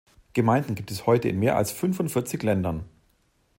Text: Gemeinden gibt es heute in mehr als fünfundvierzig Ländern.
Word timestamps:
Gemeinden 0.33 0.73
gibt 0.73 0.89
es 0.89 1.05
heute 1.05 1.29
in 1.29 1.37
mehr 1.37 1.55
als 1.55 1.71
fünfundvierzig 1.71 2.41
Ländern. 2.41 2.85